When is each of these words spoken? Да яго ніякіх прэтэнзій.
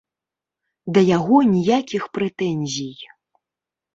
Да 0.93 1.01
яго 1.17 1.37
ніякіх 1.55 2.03
прэтэнзій. 2.19 2.95